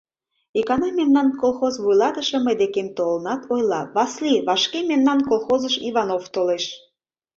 [0.59, 6.65] Икана мемнан колхоз вуйлатыше мый декем толынат, ойла: «Васли, вашке мемнан колхозыш Иванов толеш.